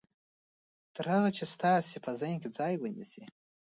[0.95, 3.23] تر هغه چې ستاسې په ذهن کې ځای ونيسي.